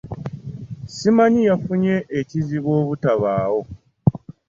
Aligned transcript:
Ssimanyi 0.89 1.41
yafunye 1.49 1.93
kizibu 2.29 2.69
obutabaawo? 2.81 3.61